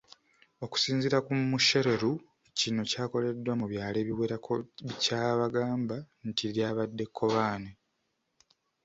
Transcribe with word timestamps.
Okusinziira 0.65 1.17
ku 1.25 1.31
Mushereru 1.51 2.13
kino 2.59 2.81
kyakoleddwa 2.89 3.53
mu 3.59 3.65
byalo 3.71 3.97
ebiwerako 4.03 4.53
kyabagamba 5.03 5.97
nti 6.27 6.43
lyabadde 6.53 7.03
kkobaane. 7.07 7.71